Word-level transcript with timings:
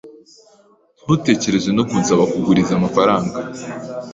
Ntutekereze 1.03 1.69
no 1.73 1.83
kunsaba 1.89 2.23
kuguriza 2.31 2.71
amafaranga. 2.79 3.37